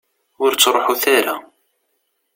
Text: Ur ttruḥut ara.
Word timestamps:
Ur 0.43 0.51
ttruḥut 0.53 1.03
ara. 1.17 1.35